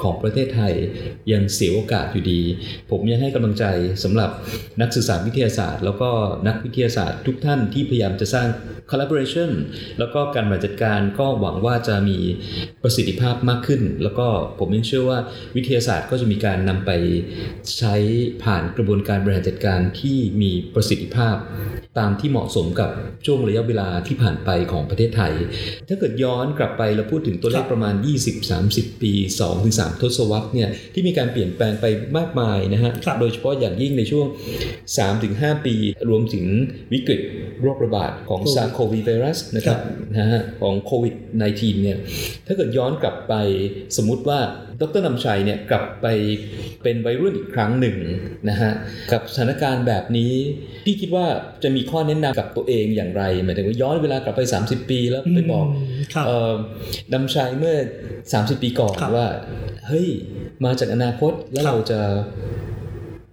[0.03, 0.75] ของประเทศไทย
[1.33, 2.43] ยังเสียโอกาสอยู่ดี
[2.91, 3.65] ผมยังให้กำลังใจ
[4.05, 4.31] สำหรับ
[4.81, 6.11] นักสื่อสารวิทยาศาสตร์ แล้วก็
[6.49, 8.49] นักวิทยาศาสตร์ทุกท่านที่พยายามจะสร้าง
[8.91, 9.51] collaboration
[9.99, 12.19] แล้วก็การบริหารจัดการก็หวังว่าจะมี
[12.83, 14.27] ประสิทธิภาพมากขึ้น แล้วก็
[14.59, 15.19] ผมยังเชื่อว่า
[15.57, 16.91] วิทยาศาสตร์ก็จะมีการนำไป
[17.79, 17.95] ใช้
[18.45, 21.37] ผ่านกระบวนการบริหารจัดการที่มีประสิทธิภาพ
[21.99, 22.91] ตามที่เหมาะสมกับ
[23.27, 25.33] ช่วงระยะเวลาที่ผ่านไปของประเทศไทย
[25.89, 27.95] ถ้าเกิดย้อนกลับไปแล้วพูดถึงตัวเลขประมาณ
[28.49, 29.13] 20-30 ปี
[29.57, 34.27] 2-3 ทศวรรษเนี่ยที่มีการเปลี่ยนแปลงไปมากมายนะฮะครับโดยเฉพาะอย่างยิ่งในช่วง
[34.97, 35.75] 3-5 ปี
[36.09, 36.45] รวมถึง
[36.93, 37.21] วิกฤต
[37.63, 39.79] โรคระบาดของซาโควีไวรัสนะครับ
[40.19, 41.15] นะฮะของโควิด
[41.49, 41.99] -19 เนี่ย
[42.47, 43.35] ถ้าเกิดย้อนกลับไป
[43.97, 44.39] สมมุติว่า
[44.81, 46.07] ดรนำชัยเนี่ยกลับไป
[46.83, 47.97] เป็นวัยรุ่นอีกครั้งหนึ่ง
[48.49, 48.71] นะฮะ
[49.13, 50.33] กับสถานการณ์แบบนี้
[50.87, 51.27] พี่คิดว่า
[51.63, 55.67] จะมีข้อแนะนำกับตัวเองอย่างไรหมายถึงว่าย้อนเวลากลับไป 30 ปีแล้วไปบอก
[56.15, 56.55] ครับเอ่อ
[57.13, 57.77] นำชัยเมื่อ
[58.19, 59.29] 30 ปีก่อนครับว่า
[59.89, 60.09] เฮ้ย
[60.65, 62.01] มาจากอนาคตแล้วครับเราจะ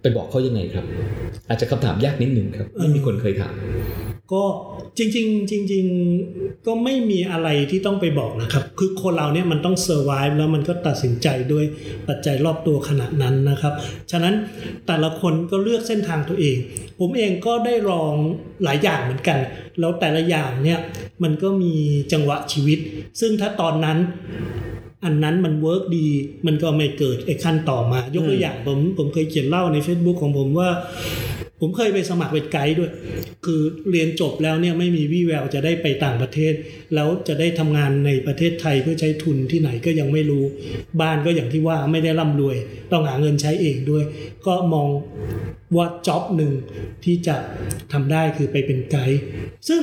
[0.02, 0.84] ไปบอกเขายังไงครับ
[1.48, 3.54] อาจจะคำถามยากนิดนึงครับ ไม่มีคนเคยถาม
[4.32, 4.44] ก็
[4.98, 5.84] จริง ๆ จริง
[6.26, 11.64] ๆ ก็ไม่มีอะไรที่ต้องไปบอกนะครับ คือคนเราเนี่ยมันต้องเซอร์ไ e แล้วมันก็ตัดสินใจด้วย
[12.08, 13.72] ปัจจัยรอบตัวขณะนั้นนะครับ
[14.10, 14.34] ฉะนั้น
[14.86, 16.56] แต่ละคนก็เลือกเส้นทางตัวเอง
[16.98, 18.14] ผมเองก็ได้ลอง
[18.64, 19.38] หลายอย่างเหมือนกัน
[19.80, 20.78] แล้วแต่ละอย่างเนี่ย
[21.22, 21.74] มันก็มี
[22.12, 22.78] จังหวะชีวิต
[23.20, 23.98] ซึ่งถ้าตอนนั้น
[25.04, 26.06] อันนั้นมัน work ดี
[26.46, 30.68] มันก็ไม่เกิดไอ้ขั้นต่อมา ยกตัวอย่างผมผมเคยเขียนเล่าใน Facebook ของผมว่า
[31.60, 32.90] ผมเคยไปสมัครเป็นไกด์ด้วย
[33.46, 33.60] คือ
[33.90, 36.52] เรียนจบแล้วเนี่ยไม่มีวี่แววจะได้ไปต่างประเทศ
[36.94, 40.44] แล้วจะได้ทำงานในประเทศไทยเพื่อใช้ทุนที่ไหนก็ยังไม่รู้
[41.00, 42.56] บ้านก็อย่างที่ว่าไม่ได้ร่ำรวย
[42.92, 44.04] ต้องหาเงินใช้เองด้วย
[44.46, 44.88] ก็มอง
[45.76, 46.52] ว่า job หนึ่ง
[47.04, 47.36] ที่จะ
[47.92, 49.20] ทำได้คือไปเป็นไกด์
[49.68, 49.80] ซึ่ง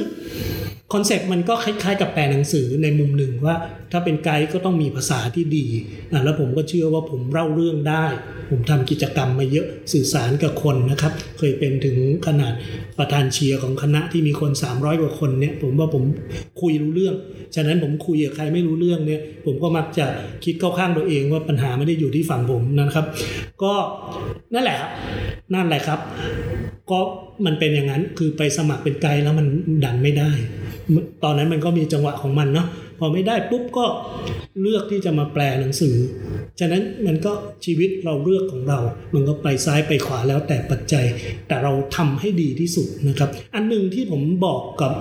[0.93, 3.55] concept มันก็คล้ายๆ กับแปลหนังสือในมุมหนึ่งว่า
[3.91, 5.65] ถ้าเป็นไกด์ก็ต้องมีภาษาที่ดี
[6.11, 8.05] อะแล้วผมก็เชื่อว่าผมเล่าเรื่องได้
[8.49, 11.97] ผมทำกิจกรรมมาเยอะสื่อสารกับคนนะครับ เคยเป็นถึง
[12.27, 12.53] ขนาด
[12.99, 16.03] ประธานเชียร์ของคณะที่มีคน 300 กว่าคนเนี่ยผมว่าผม
[16.61, 17.15] คุยรู้เรื่อง
[17.55, 20.05] ฉะนั้นผมคุยกับใครไม่รู้เรื่องเนี่ยผมก็มักจะ
[20.45, 23.05] คิดเข้าข้างตัวเองว่าปัญหาไม่ได้อยู่ที่ฝั่งผมนะครับ
[23.63, 23.73] ก็
[24.53, 24.77] นั่นแหละ
[25.53, 25.99] นั่นแหละครับ
[26.91, 26.99] ก็
[27.45, 29.47] มันเป็นอย่างนั้นคือไปสมัครเป็นไกด์แล้วมัน
[29.83, 30.31] ดันไม่ได้
[31.23, 32.67] ตอนนั้นมันก็มีจังหวะของมันเนาะ
[32.99, 33.85] พอไม่ได้ปุ๊บก็
[34.61, 35.95] เลือกที่จะมาแปลหนังสือ
[36.59, 37.31] ฉะนั้นมันก็
[37.65, 38.79] ชีวิตเราเลือกของเรา
[39.13, 41.05] มันก็ไปซ้ายไปขวาแล้วแต่ปัจจัย
[41.47, 44.91] แต่เราทำให้ดีที่สุดนะครับ อันหนึ่งที่ผมบอกกับ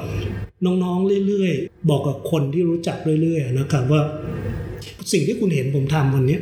[0.64, 4.02] น้องๆเรื่อยๆ บอกกับคนที่รู้จักเรื่อยๆนะครับว่า
[5.12, 6.38] สิ่งที่คุณเห็นผมทำวันนี้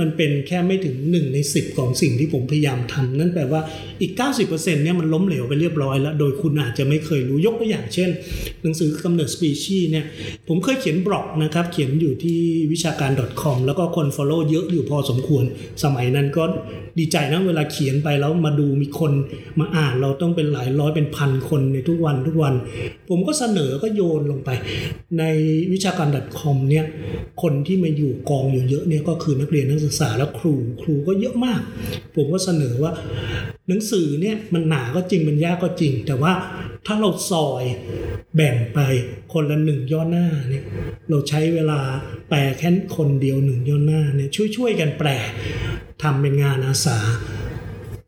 [0.00, 3.60] มันเป็นแค่ไม่ถึง 1 ใน 10 ของสิ่งที่ผมพยายามทำนั่นแปลว่า
[4.00, 4.12] อีก
[4.46, 8.10] 90%เนี่ยมันล้มเหลวไปเรียบร้อยแล้ว โดยคุณอาจจะไม่เคยรู้ยกตัวอย่างเช่น
[8.62, 10.04] หนังสือกำเนิดสปีชีเนี่ย
[10.48, 12.38] ผมเคยเขียนบล็อกนะครับ เขียนอยู่ที่
[12.72, 13.10] วิชาการ
[13.42, 15.44] .com แล้วก็คน follow เยอะอยู่พอสมควร
[15.82, 16.44] สมัยนั้นก็
[16.98, 19.12] ดีใจนะเวลาเขียนไปแล้วมาดูมีคน
[19.58, 22.54] มาอ่านเราต้องเป็นหลายร้อยเป็นพันคนในทุกวันทุกวัน
[23.08, 24.50] ผมก็เสนอก็โยนลงไป
[25.18, 25.24] ใน
[25.72, 26.08] วิชาการ
[26.40, 26.84] .com เนี่ย
[27.42, 31.60] คนที่มาอยู่กองอยู่เยอะเนี่ยก็คือนักเรียนนักศึกษาแล้วครูครูก็เยอะมาก
[32.14, 32.92] ผมก็เสนอว่า
[33.68, 36.32] หนังสือเนี่ยมันหนาก็จริงมันยากก็จริง แต่ว่า
[36.86, 37.64] ถ้าเราซอย
[38.36, 38.78] แบ่งไป
[39.32, 40.64] คนละหนึ่งย่อหน้าเนี่ย
[41.08, 41.80] เราใช้เวลา
[42.28, 45.08] แปลแค่คนเดียวหนึ่งย่อหน้าเนี่ยช่วยๆกันแปล
[46.02, 46.98] ทำเป็นงานอาสา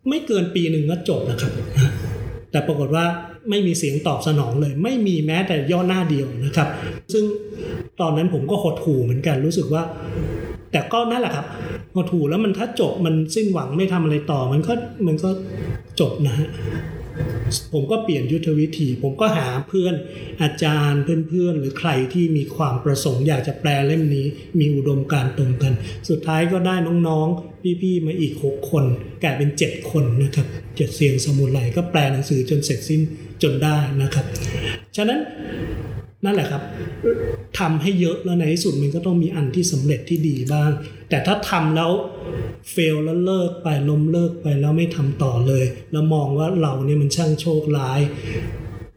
[0.09, 1.93] ไม่เกินปีหนึ่งก็จบนะครับนะ
[2.51, 3.07] แต่ปรากฏว่า
[3.51, 6.69] ไม่มีเสียงตอบสนองเลย ไม่มีแม้แต่ย่อหน้าเดียวนะครับ
[7.13, 7.25] ซึ่ง
[8.01, 9.83] ตอนนั้นผมก็หดหู่เหมือนกันรู้สึกว่า
[10.73, 11.47] แต่ก็นั่นแหละครับ
[11.95, 14.75] หดหู่แล้วมันถ้าจบมันสิ้นหวังไม่ทำอะไรต่อ มันก็
[15.07, 15.31] มันก็
[16.01, 16.49] จบนะฮะ
[17.73, 19.95] ผมก็เปลี่ยนยุทธวิธี ผมก็หาเพื่อน
[20.43, 24.27] อาจารย์เพื่อนๆ หรือใครที่มีความประสงค์อยากจะแปลเล่มนี้
[24.59, 25.73] มีอุดมการณ์ตรงกัน
[26.09, 26.75] สุดท้ายก็ได้
[27.09, 28.85] น้องๆ พี่ๆ มาอีก 6 คน
[29.23, 33.01] กลายเป็น 7 คนนะครับเจ็ดเสียงสมุนไพรก็แปลหนังสือจนเสร็จสิ้น
[33.43, 34.25] จนได้นะครับ
[34.97, 35.21] ฉะนั้น
[36.25, 36.63] นั่นแหละครับ
[37.59, 40.71] ทำให้เยอะแล้วในที่สุดมันก็ต้องมีอันที่สำเร็จที่ดีบ้าง
[41.09, 41.91] แต่ถ้าทำแล้ว
[42.71, 48.01] เฟลแล้วเลิกไปล้มเลิกไปแล้วไม่ทำต่อเลย แล้วมองว่าเราเนี่ยมันช่างโชคร้าย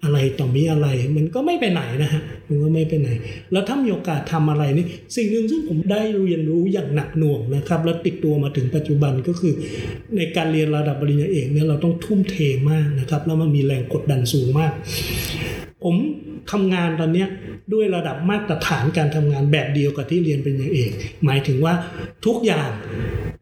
[0.04, 3.10] อะไรต่อมีอะไร มันก็ไม่ไปไหนนะฮะมันก็ไม่ไปไหน
[3.52, 4.86] แล้วถ้ามีโอกาสทำอะไรนี่
[5.16, 9.54] สิ่งหนึ่งซึ่งผมได้เรียนรู้อย่างหนักหน่วงนะครับ แล้วติดตัวมาถึงปัจจุบันก็คือ
[10.18, 12.36] ในการเรียนระดับปริญญาเอกเนี่ยเราต้องทุ่มเท
[12.72, 14.72] มากนะครับ แล้วมันมีแรงกดดันสูงมาก
[15.84, 15.96] ผม
[16.52, 17.26] ทำงานตอนนี้
[17.74, 20.92] ด้วยระดับมาตรฐานการทำงานแบบเดียวกับที่เรียนเป็นอย่างเอก
[21.26, 21.74] หมายถึงว่า
[22.26, 22.70] ทุกอย่าง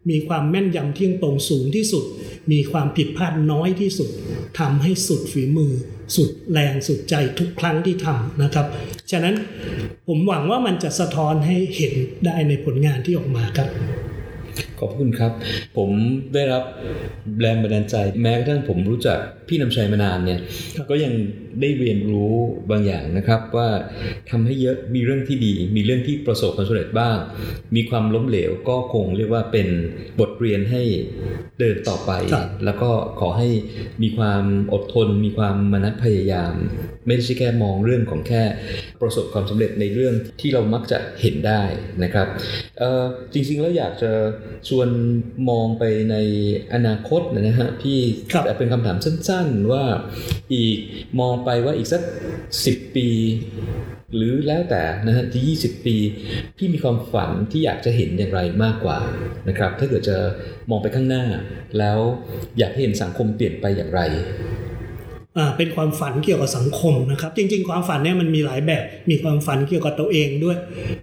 [0.10, 2.06] มีความแม่นยำเที่ยงตรงสูงที่สุด
[2.52, 4.10] มีความผิดพลาดน้อยที่สุด
[4.60, 5.74] ทำให้สุดฝีมือ
[6.16, 8.66] สุดแรงสุดใจทุกครั้งที่ทำนะครับ
[9.12, 9.36] ฉะนั้น
[10.08, 11.94] ผมหวังว่ามันจะสะท้อนให้เห็น
[12.26, 13.70] ได้ในผลงานที่ออกมาครับ
[14.80, 15.32] ขอบคุณครับ
[15.78, 15.90] ผม
[16.34, 16.64] ได้รับ
[17.42, 20.40] แรงบันดาลใจ แม้กระทั่งผมรู้จักพี่นำชัยมานานเนี่ย
[20.76, 21.14] ครับก็ยัง
[21.62, 22.34] ได้เรียนรู้
[22.72, 23.70] บางอย่างนะครับว่า
[24.30, 27.18] ทำให้เยอะมีเรื่องที่ดี มีเรื่องที่ประสบความสำเร็จบ้าง
[27.76, 29.68] มีความล้มเหลวก็คงเรียกว่าเป็น
[30.20, 30.84] บทเรียนให้
[31.60, 33.50] เดินต่อไปครับแล้วก็ขอให้
[34.04, 36.54] มีความอดทน มีความมนัสพยายาม
[37.08, 38.44] ไม่ใช่แค่มองเรื่องของแค่
[39.02, 41.62] ประสบความสำเร็จในเรื่องที่เรามักจะเห็นได้
[42.04, 42.28] นะครับ
[42.80, 43.04] เอ่อ
[43.34, 44.12] จริงๆแล้วอยากจะ
[44.70, 44.88] ชวน
[45.50, 46.16] มองไปใน
[46.74, 48.00] อนาคตนะฮะพี่
[48.32, 49.84] ครับแต่เป็นคำถามสั้นๆ ว่า
[50.54, 50.78] อีก
[51.20, 52.02] มองไปว่าอีกสัก
[52.48, 53.08] 10 ปี
[54.16, 55.96] หรือแล้วแต่นะฮะที่20 ปี
[56.58, 59.00] พี่มีความฝันที่อยากจะเห็นอย่างไรมากกว่า
[59.48, 60.18] นะครับ ถ้าเกิดจะ
[60.70, 61.24] มองไปข้างหน้า
[61.80, 62.00] แล้ว
[62.58, 64.02] อยากเห็นสังคมเปลี่ยนไปอย่างไร
[65.38, 70.58] อ่าเป็นความฝันเกี่ยวกับสังคมนะครับ จริง ๆ ความฝันเนี่ยมันมีหลายแบบ มีความฝันเกี่ยวกับตัวเองด้วย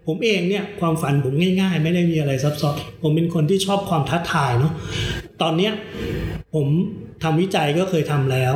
[0.07, 4.73] ผมเองเนี่ยความฝันผมง่าย ๆ ไม่ได้มีอะไรซับซ้อนผมเป็นคนที่ชอบความท้าทายเนาะ
[5.43, 5.73] ตอนเนี้ย
[6.55, 6.69] ผม
[7.23, 8.55] ทำวิจัยก็เคยทำแล้ว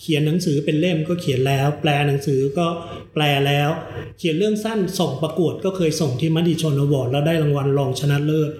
[0.00, 2.66] เขียนหนังสือเป็นเล่มก็เขียนแล้ว แปลหนังสือก็
[3.14, 3.70] แปลแล้ว
[4.18, 8.50] เขียนเรื่องสั้นส่งประกวดก็เคยส่งที่มติชนอวอร์ดแล้วได้รางวัลรองชนะเลิศ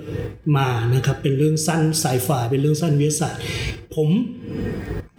[0.57, 3.43] มานะครับ เป็นเรื่องสั้นสายฝ่ายเป็นเรื่องสั้นวิทยาศาสตร์
[3.95, 4.09] ผม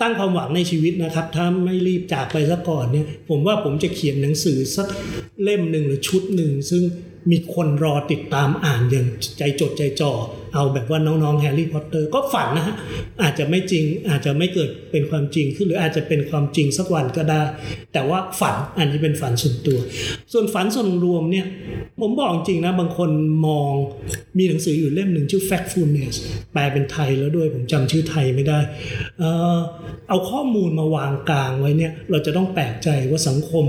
[0.02, 4.88] ตั้งความหวังในชีวิตนะครับ ถ้าไม่รีบจากไปซะก่อนเนี่ย ผมว่าผมจะเขียนหนังสือสัก
[5.43, 6.84] เล่มหนึ่งหรือชุดหนึ่งซึ่ง
[7.32, 10.12] มีคนรอติดตามอ่านอย่างใจจดใจจ่อ
[10.53, 12.75] เอาแบบว่าน้องๆแฮร์รี่พอตเตอร์ก็ฝันนะฮะ
[13.23, 17.41] อาจจะไม่จริงอาจจะไม่เกิดเป็นความจริงขึ้นหรืออาจจะเป็นความจริงสักวันก็ได้
[17.93, 19.79] แต่ว่าฝันอันนี้เป็นฝันส่วนตัว
[20.33, 21.45] ส่วนฝันส่วนรวมเนี่ย
[22.01, 23.10] ผมบอกจริงนะบางคน
[23.47, 23.71] มอง
[24.38, 26.15] มีหนังสืออยู่เล่มหนึ่งชื่อ Factfulness
[26.53, 28.60] แปลเป็นไทยแล้วด้วยผมจำชื่อไทยไม่ได้
[29.19, 29.23] เอ
[29.55, 29.60] อ
[30.10, 33.65] เอาข้อมูลมาวางกลางไว้เนี่ยเราจะต้องแปลกใจว่าสังคม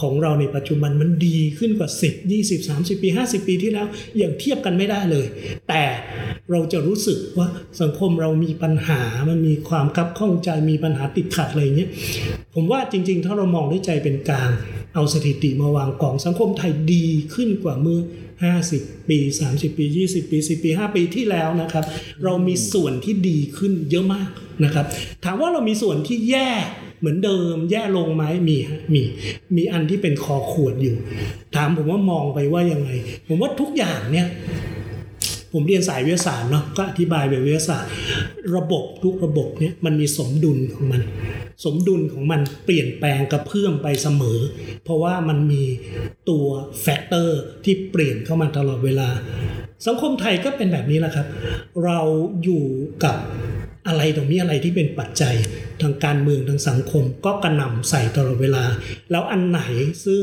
[0.00, 3.86] ของเราในปัจจุบันมันดีขึ้นกว่า 10 20 30 ปี 50 ปีที่แล้ว
[4.18, 5.26] อย่างเทียบกันไม่ได้เลย
[5.68, 5.82] แต่
[6.50, 7.48] เราจะรู้สึกว่า
[7.80, 11.90] สังคมเรามีปัญหา มันมีความคับข้องใจมีปัญหาติดขัดอะไรเงี้ย
[12.54, 14.50] ผมว่าจริง ๆ ถ้าเรามองด้วยใจเป็นกลาง
[14.94, 18.00] เอาสถิติมาวางกองสังคมไทยดีขึ้นกว่าเมื่อ
[18.54, 21.84] 50 ปี 30 ปี 20 ปี 10 ปี 5 ปีที่แล้วนะครับ
[22.24, 24.30] เรามีส่วนที่ดีขึ้นเยอะมาก
[24.64, 24.86] นะครับ
[25.24, 26.50] ถามว่าเรามีส่วนที่แย่
[27.00, 29.02] เหมือนเดิมแย่ลงไหมมีฮะมี
[29.56, 30.96] มีอันที่เป็นคอขวดอยู่
[31.56, 32.90] ถามผมว่ามองไปว่ายังไง
[33.28, 34.28] ผมว่าทุกอย่างเนี่ย
[35.52, 37.92] ผมเรียนสายวิทยาศาสตร์เนาะก็อธิบายแบบวิทยาศาสตร์
[38.56, 41.02] ระบบทุกระบบเนี่ยมันมีสมดุลของมัน
[41.64, 44.38] สมดุลของมันเปลี่ยนแปลงกระเพื่อมไปเสมอ
[44.84, 45.64] เพราะว่ามันมี
[46.28, 46.46] ตัว
[46.82, 49.08] factor ที่เปลี่ยนเข้ามาตลอดเวลา
[49.86, 51.26] สังคมไทยก็เป็นแบบนี้แหละครับ
[51.84, 51.98] เรา
[52.44, 52.64] อยู่
[53.04, 53.16] กับ
[53.88, 55.34] อะไรตรงนี้อะไรที่เป็นปัจจัย
[55.82, 58.64] ทางการเมืองทางสังคม ก็กระหน่ำใส่ตลอดเวลา
[59.10, 59.60] แล้วอันไหน
[60.04, 60.22] ซึ่ง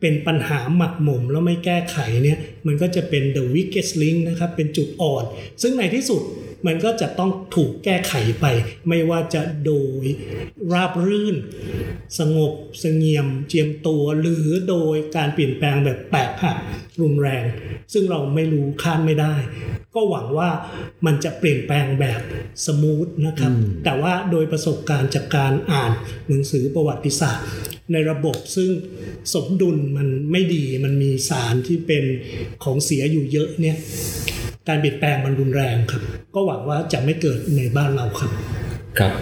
[0.00, 5.24] เป็นปัญหาหมักหมมแล้วไม่แก้ไขเนี่ยมันก็จะเป็น the weakest link นะครับเป็นจุดอ่อน
[5.62, 6.22] ซึ่งในที่สุด
[6.66, 8.46] มันก็จะต้องถูกแก้ไขไป
[8.88, 10.04] ไม่ว่าจะโดย
[10.72, 11.36] ราบรื่น
[12.18, 16.56] สงบเสงี่ยมเจียมตัว หรือโดยการเปลี่ยนแปลงแบบแปรผัก
[17.00, 17.44] รุนแรง
[17.92, 19.34] ซึ่งเราไม่รู้คาดไม่ได้
[19.94, 20.50] ก็หวังว่า
[21.06, 22.20] มันจะเปลี่ยนแปลงแบบ
[22.66, 23.52] สมูทนะครับ
[23.84, 25.92] แต่ว่าโดยประสบการณ์จากการอ่าน
[26.28, 27.46] หนังสือประวัติศาสตร์
[27.92, 28.70] ในระบบซึ่ง
[29.34, 32.04] สมดุลมันไม่ดีมันมีสารที่เป็น
[32.64, 33.76] ของเสียอยู่เยอะเนี่ย
[34.68, 36.02] การเปลี่ยนแปลงมันรุนแรงครับ
[36.34, 38.32] ก็หวังว่าจะไม่เกิดในบ้านเราครับ
[38.98, 39.12] ครับ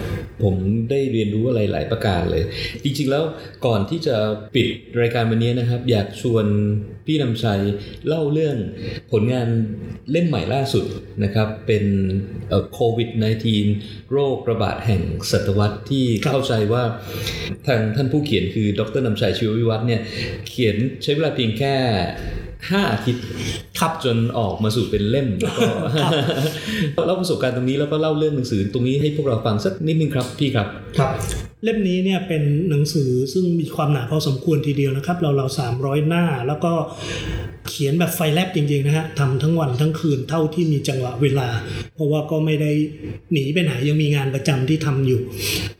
[0.43, 0.55] ผม
[0.89, 2.43] ได้เรียนรู้อะไรหลายประการเลย
[2.83, 3.23] จริงๆแล้ว
[3.65, 4.15] ก่อนที่จะ
[4.55, 4.67] ปิด
[5.01, 6.45] รายการวันนี้นะครับ อยากชวน
[7.05, 7.61] พี่นำชัย
[8.07, 8.57] เล่าเรื่อง
[9.11, 9.47] ผลงาน
[10.11, 10.85] เล่มใหม่ล่าสุด
[11.23, 11.85] นะครับ เป็น
[12.73, 13.09] โควิด
[13.61, 16.83] -19 โรคระบาดแห่งศตวรรษที่เข้าใจว่า
[17.67, 20.01] ทางท่านผู้เขียนคือดรนำชัยชีววิวัฒน์เนี่ย
[20.49, 21.75] เขียนใช้เวลาเพียงแค่
[22.69, 23.23] ห้าอาทิตย์
[23.79, 25.63] ครับจนออกมาสู่เป็นเล่มแล้วก็
[27.05, 30.67] เล่าประสบการณ์ตรงนี้แล้วก็เล่าเรื่องหนังสือตรงนี้ให้พวกเราฟังสักนิดนึงครับพี่ครับ
[30.97, 31.11] ครับ
[31.63, 36.71] เล่มนี้เนี่ยเป็นหนังสือซึ่งมีความหนาพอสมควรทีเดียวนะครับเราเราสามร้อยหน้าแล้วก็
[37.67, 41.47] เขียนแบบไฟแลบจริงๆนะฮะทำทั้งวันทั้งคืนเท่าที่มีจังหวะเวลา
[41.95, 42.71] เพราะว่าก็ไม่ได้
[43.31, 45.21] หนีไปไหนยังมีงานประจำที่ทำอยู่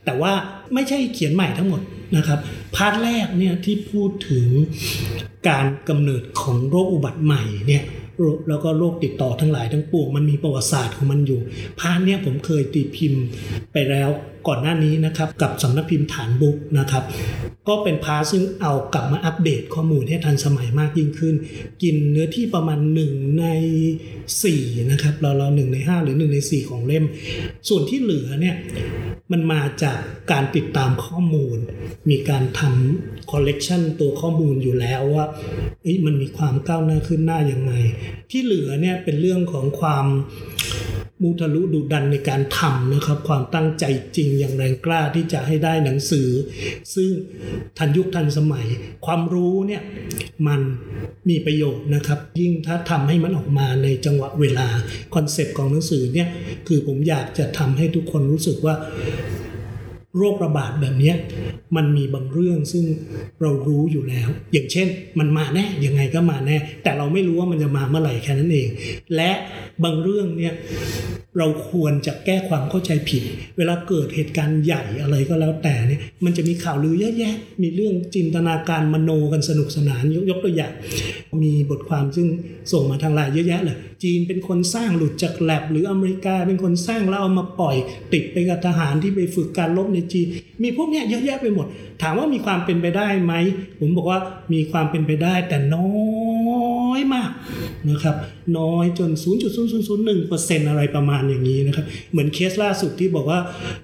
[0.04, 0.32] แต่ว่า
[0.74, 1.80] ไม่ใช่เขียนใหม่ทั้งหมด
[2.16, 2.38] นะครับ
[2.76, 4.46] part แรกเนี่ยที่พูดถึง
[5.48, 7.84] การกำเนิดของโรคอุบัติใหม่เนี่ย
[8.48, 11.40] แล้วก็โรคติดต่อทั้งหลายทั้งปวงมันมีประวัติศาสตร์ของมันอยู่
[11.80, 13.22] part เนี่ยผมเคยตีพิมพ์
[13.72, 14.08] ไปแล้ว
[14.48, 17.04] ก่อนหน้านี้นะครับกับสำนักพิมพ์ฐานบุ๊กนะครับ
[17.68, 21.34] ก็เป็น part ซึ่งเอากลับมาอัปเดตข้อมูลให้ทันสมัยมากยิ่งขึ้น
[21.82, 23.46] กินเนื้อที่ประมาณ 1 ใน
[24.18, 27.04] 4 นะครับเราเราหนึ่งใน 5 หรือ 1 ใน 4 ของเล่ม
[27.68, 28.56] ส่วนที่เหลือเนี่ย
[29.32, 29.98] มันมาจาก
[30.32, 31.58] การติดตามข้อมูล
[32.10, 35.26] มีการทำคอลเลกชันตัวข้อมูลอยู่แล้วว่า
[36.06, 37.72] มันมีความก้าวหน้าขึ้นหน้ายังไง
[38.30, 40.06] ที่เหลือเนี่ยเป็นเรื่องของความ
[41.22, 43.84] มุทะลุดุดันในการทำนะครับ ความตั้งใจ
[44.16, 46.28] จริงอย่างแรงกล้าที่จะให้ได้หนังสือ
[46.94, 47.10] ซึ่ง
[47.78, 48.66] ทันยุคทันสมัย
[49.06, 49.82] ความรู้เนี่ย
[50.46, 50.60] มัน
[51.28, 54.68] มีประโยชน์นะครับ ยิ่งถ้าทำให้มันออกมาในจังหวะเวลา
[55.14, 56.28] คอนเซปต์ของหนังสือเนี่ย
[56.68, 58.74] คือผมอยากจะทำให้ทุกคนรู้สึกว่า
[60.18, 61.12] โรคระบาดแบบนี้
[61.76, 62.84] มันมีบางเรื่องซึ่ง
[63.40, 68.68] เรารู้อยู่แล้ว อย่างเช่น มันมาแน่ยังไงก็มาแน่ แต่เราไม่รู้ว่ามันจะมาเมื่อไหร่แค่นั้นเอง
[69.16, 69.30] และ
[69.84, 70.54] บางเรื่องเนี่ย
[71.38, 73.22] เราควรจะแก้ความเข้าใจผิด
[73.56, 80.72] เวลาเกิดเหตุการณ์ใหญ่อะไรก็แล้วแต่เนี่ยมันจะมีข่าวลือเยอะแยะ มีเรื่องจินตนาการมโนกันสนุกสนานยกยกตัวอย่าง
[81.42, 82.28] มีบทความซึ่ง
[82.72, 87.76] ส่งมาทางไลน์เยอะแยะเลย จีนเป็นคนสร้างหลุดจากแลบหรืออเมริกาเป็นคนสร้างแล้วเอามาปล่อย
[88.12, 90.26] ติดไปกับทหารที่ไปฝึกการลบในจีน
[90.62, 91.66] มีพวกเนี้ยเยอะแยะไปหมด
[92.02, 93.34] ถามว่ามีความเป็นไปได้ไหม
[93.80, 94.18] ผมบอกว่า
[94.52, 95.88] มีความเป็นไปได้แต่น้อ
[96.67, 97.30] ย อยมาก
[97.90, 98.16] นะครับ
[98.58, 99.10] น้อยจน
[99.90, 103.40] 0.0001%อะไรประมาณอย่างนี้นะครับเหมือนเคสล่าสุดที่บอกว่า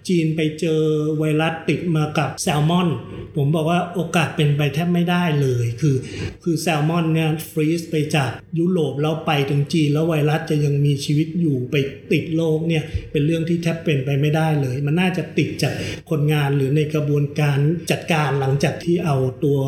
[0.08, 0.80] จีนไปเจอ
[1.18, 2.88] ไวรัสติดมากับแซลมอน
[3.36, 5.96] ผมบอกว่าโอกาสเป็นไปแทบไม่ได้เลย คือ
[6.44, 11.76] คือแซลมอนเนี่ยฟรีซไปจากยุโรปแล้วไปถึงจีนแล้วไวรัสจะยังมีชีวิตอยู่ไป
[12.12, 15.72] ติดโลกเนี่ยเป็นเรื่องที่แทบเป็นไปไม่ได้เลย มันน่าจะติดจาก
[16.10, 17.58] คนงานหรือในกระบวนการ
[17.90, 19.58] จัดการหลังจากที่เอาตัว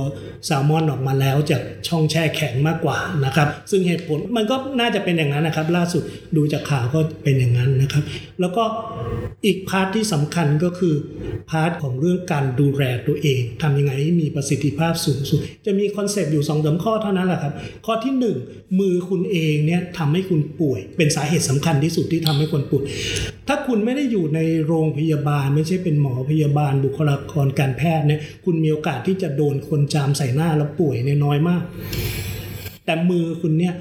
[0.47, 6.03] แซลมอนออกมาแล้วจากช่องแช่แข็งมากกว่านะครับ ซึ่งเหตุผลมันก็น่าจะเป็นอย่างนั้นนะครับ ล่าสุด
[6.37, 8.05] ดูจากข่าวก็เป็นอย่างนั้นนะครับ
[8.41, 8.65] แล้วก็
[9.47, 10.95] อีก part ที่สำคัญก็คือ
[11.51, 17.53] part ของเรื่องการดูแลตัวเองทำยังไงให้มีประสิทธิภาพสูงสุด จะมี concept อยู่สองสามข้อเท่านั้นแหละครับ
[17.87, 18.15] ข้อที่
[18.47, 22.85] 1 มือคุณเองเนี่ยทำให้คุณป่วย เป็นสาเหตุสำคัญที่สุดที่ทำให้คนป่วย
[23.49, 31.63] ถ้าคุณไม่ได้อยู่ในโรงพยาบาล ไม่ใช่เป็นหมอพยาบาลบุคลากรการแพทย์เนี่ยคุณมีโอกาสที่จะโดนคนจามใส่หน้าแล้วป่วยเนี่ยน้อยมาก
[32.87, 33.75] แต่มือคุณเนี่ย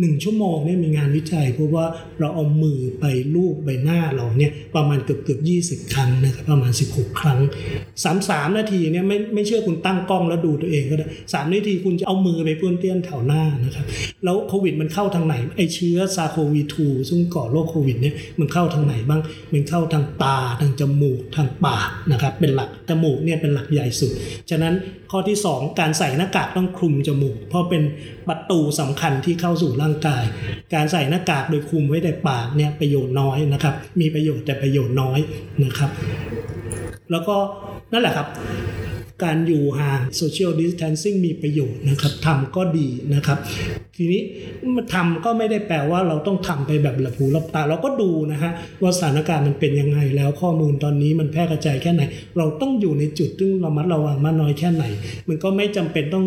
[0.00, 1.84] หนึ่งชั่วโมงเนี่ยมีงานวิจัยพราะว่า
[2.20, 5.56] เราเอามือไปลูบใบหน้าเราเนี่ยประมาณเกือบเกือบยี
[5.94, 7.38] ครั้งนะครับประมาณ 16 ครั้ง
[8.04, 13.84] สามสามนาทีเนี่ยไม่ไม่เชื่อคุณตั้งกล้องแล้วดูตัวเองก็ได้สามนาทีคุณจะเอามือไปเปื้อนเตี้ยนแถวหน้านะครับ
[14.24, 19.20] แล้วโควิดมันเข้าทางไหนไอเชื้อซาโควี2ซึ่งก่อโรคโควิดเนี่ยมันเข้าทางไหนบ้าง
[19.52, 24.12] มันเข้าทางตาทางจมูกทางปากนะครับเป็นหลักจมูกเนี่ยเป็นหลักใหญ่สุด
[24.50, 24.74] ฉะนั้น
[25.10, 27.82] ข้อที่ 2 การใส่หน้ากากต้องคลุมจมูก เพราะเป็น
[28.28, 30.24] ประตูสำคัญที่เข้าสู่ร่างกาย
[30.74, 35.18] การใส่หน้ากากโดยคลุมไว้แต่ปากเนี่ยประโยชน์น้อยนะครับ มีประโยชน์แต่ประโยชน์น้อย
[35.64, 35.90] นะครับ
[37.10, 37.36] แล้วก็
[37.92, 38.26] นั่นแหละครับ
[39.22, 43.38] การอยู่ห่าง social distancing มีประโยชน์นะครับทำก็ดีนะครับ
[43.96, 44.22] ทีนี้
[44.76, 48.50] มาทำก็ไม่ได้แปลว่าเราต้องทำไปแบบหลับหูหลับตาเราก็ดูนะฮะ
[48.82, 52.02] ว่าสถานการณ์มันเป็นยังไงแล้วข้อมูลตอนนี้มันแพร่กระจายแค่ไหน
[52.38, 54.84] เราต้องอยู่ในจุดซึ่งรามัดระวังมากน้อยแค่ไหน
[55.28, 56.26] มันก็ไม่จำเป็นต้อง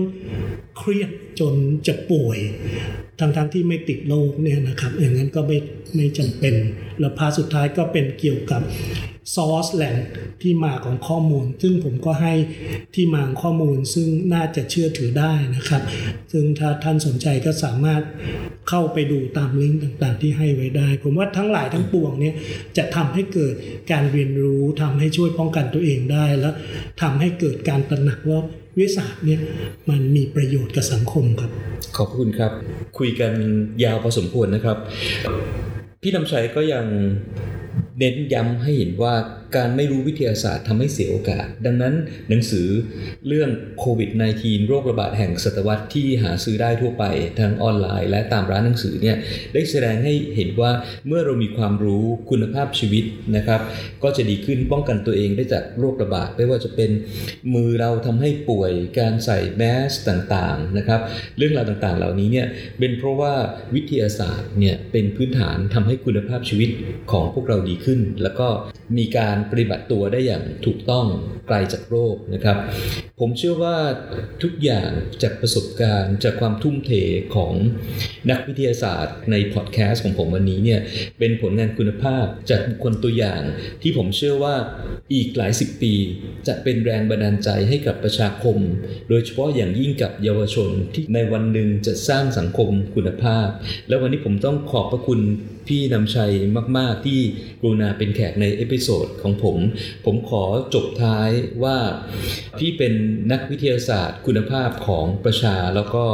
[0.78, 1.54] เครียด จน
[1.88, 2.40] จะป่วย
[3.20, 5.58] ทั้งๆทที่ไม่ติดโรคเนี่ยนะครับอย่างนั้นก็ไม่
[5.96, 6.56] ไม่จำเป็น
[7.00, 8.62] แล้วพาสุดท้ายก็เป็นเกี่ยวกับ
[9.36, 9.96] ซอสแหล่ง
[10.42, 12.34] ที่มาของข้อมูล ซึ่งผมก็ให้
[12.96, 15.82] ที่มาของข้อมูลซึ่งน่าจะเชื่อถือได้นะครับ
[16.32, 18.02] ซึ่งถ้าท่านสนใจก็สามารถ
[18.70, 22.36] เข้าไปดูตามลิงก์ต่างๆ ที่ให้ไว้ได้ ผมว่าทั้งหลายทั้งปวงเนี่ย
[22.78, 23.56] จะทำให้เกิด
[23.92, 26.54] การเรียนรู้ทำให้ช่วยป้องกันตัวเองได้ แล้ว
[27.02, 28.40] ทำให้เกิดการตระหนักว่า
[28.78, 29.42] วิทยาศาสตร์เนี่ย
[29.90, 31.52] มันมีประโยชน์กับสังคมครับ
[31.98, 32.52] ขอบคุณครับ
[32.98, 33.34] คุยกัน
[33.84, 34.78] ยาวพอสมควรนะครับ
[36.02, 36.86] พี่นำชัยก็ยัง
[38.00, 39.14] เน้นย้ำให้เห็นว่า
[39.56, 41.94] การไม่รู้วิทยาศาสตร์ทำให้เสียโอกาส ดังนั้น
[42.30, 42.68] หนังสือ
[43.28, 44.10] เรื่องโควิด
[44.40, 47.04] -19 โรคระบาดแห่งศตวรรษที่หาซื้อได้ทั่วไป
[47.40, 49.16] ทางออนไลน์ และตามร้านหนังสือเนี่ย
[49.54, 50.72] ได้แสดงให้เห็นว่า
[51.08, 53.04] เมื่อเรามีความรู้คุณภาพชีวิต
[53.36, 53.62] นะครับ
[54.04, 56.92] ก็จะดีขึ้นป้องกันตัวเองได้จากโรคระบาดไม่ว่าจะเป็น
[57.54, 61.00] มือเราทำให้ป่วยการใส่แมสต่างๆนะครับ
[61.38, 62.48] เรื่องราวต่างๆ เหล่านี้เนี่ย
[62.80, 63.34] เป็นเพราะว่า
[63.76, 66.70] วิทยาศาสตร์เนี่ยเป็นพื้นฐานทำให้คุณภาพชีวิต
[67.12, 68.48] ของพวกเราดีขึ้น แล้วก็
[68.98, 71.06] มีการปฏิบัติตัวได้อย่างถูกต้อง
[71.48, 72.58] ไกลจากโรคนะครับ
[73.20, 73.78] ผมเชื่อว่า
[74.44, 74.90] ทุกอย่าง
[75.24, 76.92] จากประสบการณ์จากความทุ่มเท
[77.36, 77.54] ของ
[78.30, 80.80] นักวิทยาศาสตร์ในพอดแคสต์ของผมวันนี้เนี่ย
[81.20, 83.42] เป็นผลงานคุณภาพจากบุคคลตัวอย่าง
[83.82, 84.56] ที่ผมเชื่อว่า
[85.14, 85.94] อีกหลายสิบปี
[86.48, 88.58] จะเป็นแรงบันดาลใจให้กับประชาคม
[89.10, 93.48] โดยเฉพาะอย่างยิ่งกับเยาวชนที่ในวันหนึ่งจะสร้างสังคมคุณภาพ
[93.88, 95.20] แล้ววันนี้ผมต้องขอบพระคุณ
[95.68, 96.32] พี่นำชัย
[96.78, 97.20] มาก ๆ ที่
[97.62, 99.58] กรุณาเป็นแขกใน episode ของผม
[100.06, 101.30] ผมขอจบท้าย
[101.64, 101.78] ว่า
[102.60, 102.94] พี่เป็น
[103.32, 106.06] นักวิทยาศาสตร์ คุณภาพของประชาแล้วก็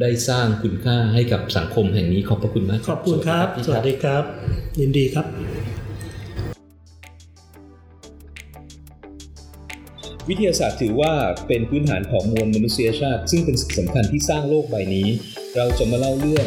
[0.00, 4.24] ได้สร้างคุณค่าให้กับสังคมแห่งนี้ขอบพระคุณมาก ขอบคุณครับ สวัสดีครับ
[4.80, 5.26] ยินดีครับ
[10.28, 11.12] วิทยาศาสตร์ถือว่า
[11.48, 15.08] เป็นพื้นฐานของมวลมนุษยชาติ ซึ่งเป็นสิ่งสำคัญที่สร้างโลกใบนี้
[15.56, 16.46] เราจะมาเล่าเรื่อง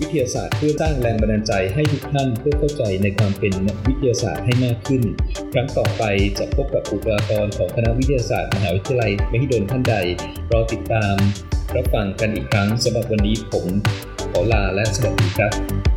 [0.00, 5.02] วิทยาศาสตร์เพื่อสร้างแรงบันดาลใจให้ทุกท่านเพื่อเข้าใจในความเป็นนักวิทยาศาสตร์ให้มากขึ้น
[5.52, 6.02] ครั้งต่อไป
[6.38, 9.94] จะพบกับบุคลากรของคณะวิทยาศาสตร์มหาวิทยาลัยมหิดลท่านใด
[10.52, 11.14] รอติดตาม
[11.76, 13.66] รับฟังกันอีกครั้งสำหรับวันนี้ผม
[14.30, 15.93] ขอลาและสวัสดีครับ